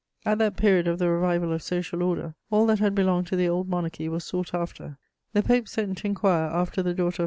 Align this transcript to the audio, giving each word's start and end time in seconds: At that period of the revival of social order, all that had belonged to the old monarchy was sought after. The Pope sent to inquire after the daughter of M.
At 0.25 0.39
that 0.39 0.57
period 0.57 0.87
of 0.87 0.97
the 0.97 1.11
revival 1.11 1.53
of 1.53 1.61
social 1.61 2.01
order, 2.01 2.33
all 2.49 2.65
that 2.65 2.79
had 2.79 2.95
belonged 2.95 3.27
to 3.27 3.35
the 3.35 3.47
old 3.47 3.69
monarchy 3.69 4.09
was 4.09 4.23
sought 4.23 4.51
after. 4.51 4.97
The 5.33 5.43
Pope 5.43 5.67
sent 5.67 5.99
to 5.99 6.07
inquire 6.07 6.49
after 6.49 6.81
the 6.81 6.95
daughter 6.95 7.17
of 7.17 7.19
M. 7.19 7.19